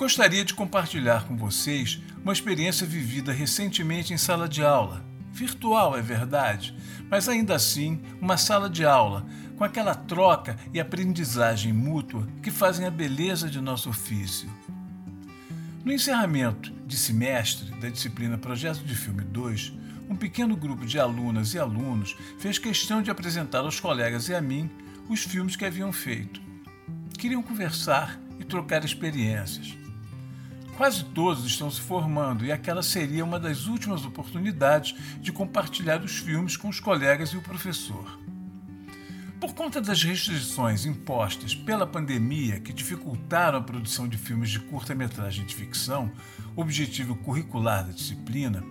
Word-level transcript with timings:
Gostaria 0.00 0.42
de 0.46 0.54
compartilhar 0.54 1.26
com 1.26 1.36
vocês 1.36 2.00
uma 2.24 2.32
experiência 2.32 2.86
vivida 2.86 3.34
recentemente 3.34 4.14
em 4.14 4.16
sala 4.16 4.48
de 4.48 4.64
aula. 4.64 5.04
Virtual, 5.30 5.94
é 5.94 6.00
verdade, 6.00 6.74
mas 7.10 7.28
ainda 7.28 7.54
assim 7.54 8.00
uma 8.18 8.38
sala 8.38 8.70
de 8.70 8.82
aula, 8.82 9.26
com 9.58 9.62
aquela 9.62 9.94
troca 9.94 10.56
e 10.72 10.80
aprendizagem 10.80 11.70
mútua 11.74 12.26
que 12.42 12.50
fazem 12.50 12.86
a 12.86 12.90
beleza 12.90 13.50
de 13.50 13.60
nosso 13.60 13.90
ofício. 13.90 14.48
No 15.84 15.92
encerramento 15.92 16.72
de 16.86 16.96
semestre 16.96 17.70
da 17.78 17.90
disciplina 17.90 18.38
Projeto 18.38 18.82
de 18.82 18.94
Filme 18.94 19.22
2, 19.22 19.74
um 20.08 20.16
pequeno 20.16 20.56
grupo 20.56 20.86
de 20.86 20.98
alunas 20.98 21.52
e 21.52 21.58
alunos 21.58 22.16
fez 22.38 22.58
questão 22.58 23.02
de 23.02 23.10
apresentar 23.10 23.58
aos 23.58 23.78
colegas 23.78 24.30
e 24.30 24.34
a 24.34 24.40
mim 24.40 24.70
os 25.10 25.24
filmes 25.24 25.56
que 25.56 25.66
haviam 25.66 25.92
feito. 25.92 26.40
Queriam 27.18 27.42
conversar 27.42 28.18
e 28.38 28.44
trocar 28.44 28.82
experiências. 28.82 29.78
Quase 30.80 31.04
todos 31.04 31.44
estão 31.44 31.70
se 31.70 31.78
formando 31.78 32.42
e 32.42 32.50
aquela 32.50 32.82
seria 32.82 33.22
uma 33.22 33.38
das 33.38 33.66
últimas 33.66 34.06
oportunidades 34.06 34.94
de 35.20 35.30
compartilhar 35.30 36.02
os 36.02 36.16
filmes 36.16 36.56
com 36.56 36.70
os 36.70 36.80
colegas 36.80 37.28
e 37.28 37.36
o 37.36 37.42
professor. 37.42 38.18
Por 39.38 39.52
conta 39.52 39.78
das 39.78 40.02
restrições 40.02 40.86
impostas 40.86 41.54
pela 41.54 41.86
pandemia 41.86 42.60
que 42.60 42.72
dificultaram 42.72 43.58
a 43.58 43.62
produção 43.62 44.08
de 44.08 44.16
filmes 44.16 44.48
de 44.48 44.58
curta-metragem 44.58 45.44
de 45.44 45.54
ficção, 45.54 46.10
objetivo 46.56 47.14
curricular 47.14 47.84
da 47.84 47.92
disciplina, 47.92 48.64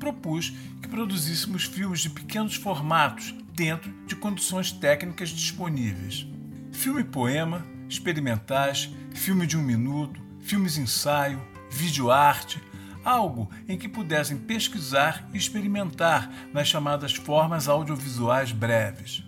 propus 0.00 0.52
que 0.82 0.88
produzíssemos 0.88 1.62
filmes 1.62 2.00
de 2.00 2.10
pequenos 2.10 2.56
formatos 2.56 3.32
dentro 3.54 3.88
de 4.04 4.16
condições 4.16 4.72
técnicas 4.72 5.28
disponíveis. 5.28 6.26
Filme-poema, 6.72 7.64
experimentais, 7.88 8.90
filme 9.14 9.46
de 9.46 9.56
um 9.56 9.62
minuto, 9.62 10.20
filmes 10.40 10.76
ensaio, 10.76 11.51
videoarte, 11.72 12.62
algo 13.04 13.50
em 13.68 13.76
que 13.76 13.88
pudessem 13.88 14.36
pesquisar 14.36 15.28
e 15.32 15.36
experimentar 15.36 16.30
nas 16.52 16.68
chamadas 16.68 17.14
formas 17.14 17.66
audiovisuais 17.66 18.52
breves. 18.52 19.24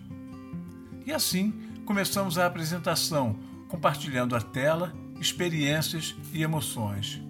E 1.05 1.11
assim 1.11 1.53
começamos 1.85 2.37
a 2.37 2.45
apresentação, 2.45 3.37
compartilhando 3.67 4.35
a 4.35 4.41
tela, 4.41 4.93
experiências 5.19 6.15
e 6.31 6.43
emoções. 6.43 7.21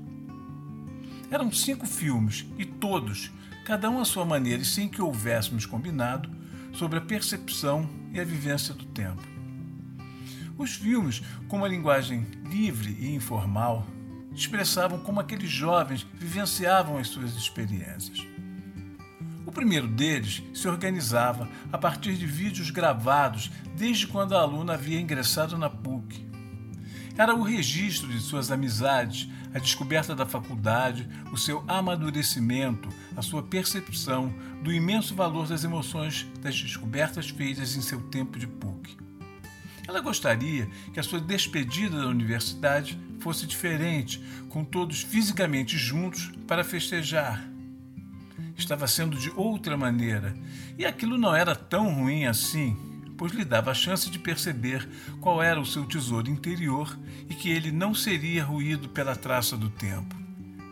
Eram 1.32 1.52
cinco 1.52 1.88
filmes 1.88 2.46
e 2.58 2.66
todos, 2.66 3.32
cada 3.66 3.90
um 3.90 4.00
à 4.00 4.06
sua 4.06 4.26
maneira 4.26 4.62
e 4.62 4.66
sem 4.66 4.88
que 4.88 5.02
houvéssemos 5.02 5.66
combinado, 5.66 6.30
sobre 6.72 7.00
a 7.00 7.02
percepção 7.02 7.90
e 8.14 8.20
a 8.20 8.24
vivência 8.24 8.74
do 8.74 8.86
tempo. 8.86 9.22
Os 10.58 10.76
filmes, 10.76 11.22
com 11.48 11.58
uma 11.58 11.68
linguagem 11.68 12.26
livre 12.50 12.96
e 13.00 13.14
informal, 13.14 13.86
expressavam 14.36 15.00
como 15.00 15.20
aqueles 15.20 15.50
jovens 15.50 16.06
vivenciavam 16.14 16.98
as 16.98 17.08
suas 17.08 17.36
experiências. 17.36 18.26
O 19.46 19.52
primeiro 19.52 19.88
deles 19.88 20.44
se 20.54 20.68
organizava 20.68 21.48
a 21.72 21.78
partir 21.78 22.14
de 22.16 22.26
vídeos 22.26 22.70
gravados 22.70 23.52
desde 23.78 24.08
quando 24.08 24.36
a 24.36 24.42
aluna 24.42 24.74
havia 24.74 25.00
ingressado 25.00 25.58
na 25.58 25.70
PUC. 25.70 26.26
Era 27.18 27.34
o 27.34 27.44
registro 27.44 28.10
de 28.10 28.20
suas 28.20 28.52
amizades, 28.52 29.30
a 29.54 29.60
descoberta 29.60 30.14
da 30.14 30.26
faculdade, 30.26 31.08
o 31.32 31.38
seu 31.38 31.64
amadurecimento, 31.66 32.90
a 33.16 33.22
sua 33.22 33.42
percepção 33.42 34.34
do 34.62 34.74
imenso 34.74 35.16
valor 35.16 35.48
das 35.48 35.64
emoções 35.64 36.28
das 36.42 36.62
descobertas 36.62 37.30
feitas 37.30 37.78
em 37.78 37.82
seu 37.82 38.02
tempo 38.10 38.38
de 38.38 38.48
PUC. 38.48 38.98
Ela 39.88 40.02
gostaria 40.02 40.68
que 40.92 41.00
a 41.00 41.04
sua 41.04 41.22
despedida 41.22 42.02
da 42.02 42.08
universidade 42.08 43.00
fosse 43.26 43.48
diferente, 43.48 44.22
com 44.50 44.64
todos 44.64 45.02
fisicamente 45.02 45.80
juntos 45.80 46.32
para 46.46 46.64
festejar. 46.64 47.44
Estava 48.56 48.88
sendo 48.88 49.18
de 49.18 49.32
outra 49.32 49.76
maneira, 49.76 50.38
e 50.78 50.86
aquilo 50.86 51.18
não 51.18 51.36
era 51.36 51.56
tão 51.56 51.92
ruim 51.92 52.28
assim, 52.28 52.78
pois 53.18 53.32
lhe 53.32 53.44
dava 53.44 53.72
a 53.72 53.74
chance 53.74 54.12
de 54.12 54.20
perceber 54.20 54.88
qual 55.20 55.42
era 55.42 55.60
o 55.60 55.66
seu 55.66 55.88
tesouro 55.88 56.30
interior 56.30 56.96
e 57.28 57.34
que 57.34 57.50
ele 57.50 57.72
não 57.72 57.96
seria 57.96 58.44
ruído 58.44 58.90
pela 58.90 59.16
traça 59.16 59.58
do 59.58 59.72
tempo. 59.72 60.16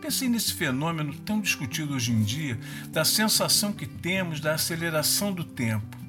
Pensei 0.00 0.28
nesse 0.28 0.54
fenômeno 0.54 1.12
tão 1.12 1.40
discutido 1.40 1.94
hoje 1.94 2.12
em 2.12 2.22
dia 2.22 2.56
da 2.90 3.04
sensação 3.04 3.72
que 3.72 3.84
temos 3.86 4.38
da 4.38 4.54
aceleração 4.54 5.32
do 5.32 5.42
tempo 5.42 6.04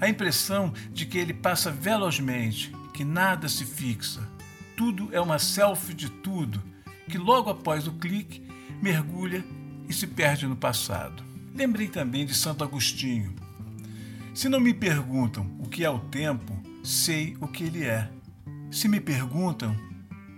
a 0.00 0.08
impressão 0.08 0.72
de 0.92 1.04
que 1.04 1.18
ele 1.18 1.34
passa 1.34 1.72
velozmente, 1.72 2.72
que 2.94 3.04
nada 3.04 3.48
se 3.48 3.64
fixa. 3.64 4.37
Tudo 4.78 5.08
é 5.10 5.20
uma 5.20 5.40
selfie 5.40 5.92
de 5.92 6.08
tudo, 6.08 6.62
que 7.08 7.18
logo 7.18 7.50
após 7.50 7.88
o 7.88 7.92
clique 7.94 8.46
mergulha 8.80 9.44
e 9.88 9.92
se 9.92 10.06
perde 10.06 10.46
no 10.46 10.54
passado. 10.54 11.20
Lembrei 11.52 11.88
também 11.88 12.24
de 12.24 12.32
Santo 12.32 12.62
Agostinho. 12.62 13.34
Se 14.32 14.48
não 14.48 14.60
me 14.60 14.72
perguntam 14.72 15.50
o 15.58 15.68
que 15.68 15.84
é 15.84 15.90
o 15.90 15.98
tempo, 15.98 16.56
sei 16.84 17.36
o 17.40 17.48
que 17.48 17.64
ele 17.64 17.86
é. 17.86 18.08
Se 18.70 18.86
me 18.86 19.00
perguntam, 19.00 19.76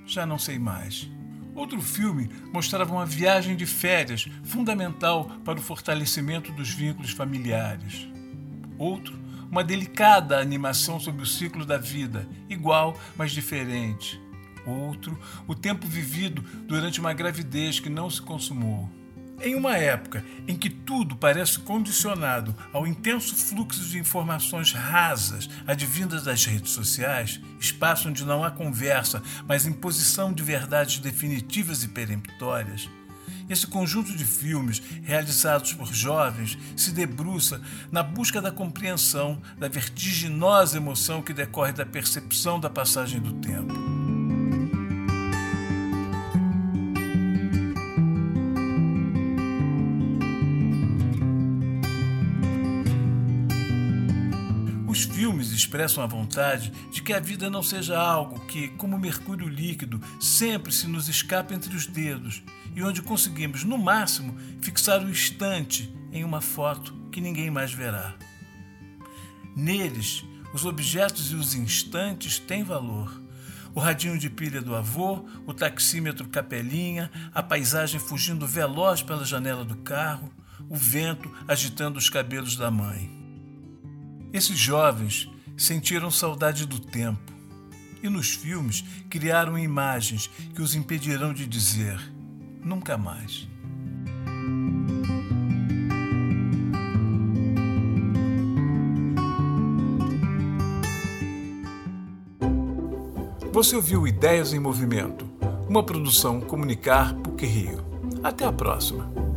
já 0.07 0.25
não 0.25 0.39
sei 0.39 0.59
mais. 0.59 1.07
Outro 1.55 1.83
filme 1.83 2.31
mostrava 2.51 2.95
uma 2.95 3.05
viagem 3.05 3.55
de 3.55 3.67
férias 3.67 4.27
fundamental 4.43 5.27
para 5.45 5.59
o 5.59 5.63
fortalecimento 5.63 6.51
dos 6.53 6.71
vínculos 6.71 7.11
familiares. 7.11 8.09
Outro 8.79 9.21
uma 9.51 9.65
delicada 9.65 10.41
animação 10.41 11.01
sobre 11.01 11.23
o 11.23 11.27
ciclo 11.27 11.67
da 11.67 11.77
vida, 11.77 12.27
igual, 12.49 12.97
mas 13.17 13.33
diferente. 13.33 14.19
Outro, 14.67 15.19
o 15.47 15.55
tempo 15.55 15.87
vivido 15.87 16.43
durante 16.67 17.01
uma 17.01 17.13
gravidez 17.13 17.81
que 17.81 17.89
não 17.89 18.09
se 18.11 18.21
consumou. 18.21 18.89
Em 19.43 19.55
uma 19.55 19.77
época 19.77 20.23
em 20.47 20.55
que 20.55 20.69
tudo 20.69 21.17
parece 21.17 21.61
condicionado 21.61 22.55
ao 22.75 22.87
intenso 22.87 23.35
fluxo 23.35 23.83
de 23.85 23.99
informações 23.99 24.73
rasas 24.73 25.49
advindas 25.67 26.25
das 26.25 26.45
redes 26.45 26.73
sociais, 26.73 27.41
espaço 27.59 28.09
onde 28.09 28.25
não 28.25 28.45
há 28.45 28.51
conversa, 28.51 29.23
mas 29.49 29.67
imposição 29.67 30.31
de 30.31 30.43
verdades 30.43 30.99
definitivas 30.99 31.83
e 31.83 31.89
peremptórias, 31.89 32.87
esse 33.51 33.67
conjunto 33.67 34.17
de 34.17 34.25
filmes, 34.25 34.81
realizados 35.03 35.73
por 35.73 35.93
jovens, 35.93 36.57
se 36.77 36.93
debruça 36.93 37.61
na 37.91 38.01
busca 38.01 38.41
da 38.41 38.53
compreensão 38.53 39.43
da 39.59 39.67
vertiginosa 39.67 40.77
emoção 40.77 41.21
que 41.21 41.33
decorre 41.33 41.73
da 41.73 41.85
percepção 41.85 42.61
da 42.61 42.71
passagem 42.71 43.21
do 43.21 43.33
tempo. 43.33 44.00
Os 55.01 55.07
filmes 55.07 55.51
expressam 55.51 56.05
a 56.05 56.07
vontade 56.07 56.71
de 56.93 57.01
que 57.01 57.15
a 57.15 57.19
vida 57.19 57.49
não 57.49 57.63
seja 57.63 57.99
algo 57.99 58.39
que, 58.41 58.69
como 58.69 58.99
mercúrio 58.99 59.49
líquido, 59.49 59.99
sempre 60.21 60.71
se 60.71 60.87
nos 60.87 61.09
escapa 61.09 61.55
entre 61.55 61.75
os 61.75 61.87
dedos 61.87 62.43
e 62.77 62.83
onde 62.83 63.01
conseguimos, 63.01 63.65
no 63.65 63.79
máximo, 63.79 64.37
fixar 64.61 65.03
o 65.03 65.09
instante 65.09 65.91
em 66.13 66.23
uma 66.23 66.43
foto 66.43 66.93
que 67.11 67.19
ninguém 67.19 67.51
mais 67.51 67.73
verá. 67.73 68.15
Neles, 69.57 70.23
os 70.53 70.67
objetos 70.67 71.33
e 71.33 71.35
os 71.35 71.55
instantes 71.55 72.39
têm 72.39 72.63
valor. 72.63 73.23
O 73.75 73.81
radinho 73.81 74.19
de 74.19 74.29
pilha 74.29 74.61
do 74.61 74.77
avô, 74.77 75.25
o 75.47 75.55
taxímetro 75.55 76.29
capelinha, 76.29 77.11
a 77.35 77.43
paisagem 77.43 77.99
fugindo 77.99 78.47
veloz 78.47 79.01
pela 79.01 79.25
janela 79.25 79.65
do 79.65 79.79
carro, 79.79 80.31
o 80.69 80.77
vento 80.77 81.33
agitando 81.49 81.99
os 81.99 82.11
cabelos 82.11 82.55
da 82.55 82.71
mãe. 82.71 83.20
Esses 84.33 84.59
jovens 84.59 85.29
sentiram 85.57 86.11
saudade 86.11 86.65
do 86.67 86.79
tempo 86.79 87.33
e 88.03 88.09
nos 88.09 88.31
filmes 88.31 88.85
criaram 89.11 89.59
imagens 89.59 90.31
que 90.55 90.63
os 90.63 90.75
impedirão 90.75 91.35
de 91.35 91.47
dizer: 91.47 92.01
nunca 92.63 92.97
mais. 92.97 93.49
Você 103.53 103.75
ouviu 103.75 104.07
Ideias 104.07 104.55
em 104.55 104.61
Movimento, 104.61 105.29
uma 105.69 105.83
produção 105.83 106.41
Comunicar 106.41 107.15
PUC 107.15 107.45
Rio. 107.45 107.85
Até 108.23 108.45
a 108.45 108.53
próxima! 108.53 109.30